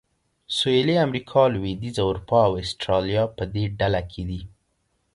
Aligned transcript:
سویلي 0.57 0.95
امریکا، 1.05 1.41
لوېدیځه 1.53 2.01
اروپا 2.09 2.39
او 2.47 2.53
اسټرالیا 2.63 3.23
په 3.37 3.43
دې 3.53 3.63
ډله 3.79 4.01
کې 4.11 4.21
دي. 4.29 4.41